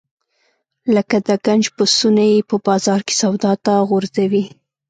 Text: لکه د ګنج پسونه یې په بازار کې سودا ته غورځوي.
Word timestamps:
لکه 0.95 1.15
د 1.27 1.29
ګنج 1.45 1.65
پسونه 1.75 2.23
یې 2.31 2.39
په 2.49 2.55
بازار 2.67 2.99
کې 3.07 3.13
سودا 3.21 3.53
ته 3.65 3.73
غورځوي. 3.89 4.43